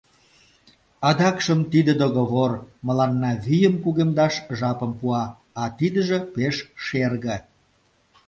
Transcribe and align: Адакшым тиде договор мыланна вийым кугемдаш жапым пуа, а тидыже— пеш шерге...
Адакшым 1.09 1.59
тиде 1.71 1.93
договор 2.03 2.51
мыланна 2.85 3.31
вийым 3.45 3.75
кугемдаш 3.83 4.33
жапым 4.59 4.91
пуа, 4.99 5.23
а 5.61 5.63
тидыже— 5.77 6.19
пеш 6.33 6.55
шерге... 6.85 7.35